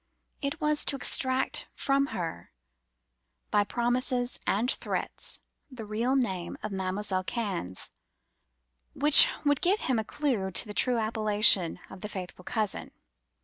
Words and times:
It 0.41 0.59
was 0.59 0.83
to 0.85 0.95
extract 0.95 1.67
from 1.75 2.07
her, 2.07 2.51
by 3.51 3.63
promises 3.63 4.39
and 4.47 4.71
threats, 4.71 5.41
the 5.69 5.85
real 5.85 6.15
name 6.15 6.57
of 6.63 6.71
Mam'selle 6.71 7.23
Cannes, 7.25 7.91
which 8.95 9.27
would 9.45 9.61
give 9.61 9.81
him 9.81 9.99
a 9.99 10.03
clue 10.03 10.49
to 10.49 10.65
the 10.65 10.73
true 10.73 10.97
appellation 10.97 11.79
of 11.87 11.99
The 12.01 12.09
Faithful 12.09 12.45
Cousin. 12.45 12.89